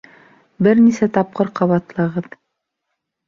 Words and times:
Бер 0.67 0.79
нисә 0.85 1.09
тапҡыр 1.17 1.51
ҡабатлағыҙ. 1.59 2.31